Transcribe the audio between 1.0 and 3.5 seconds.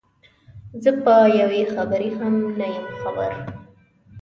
په یوې خبرې هم نه یم خبر.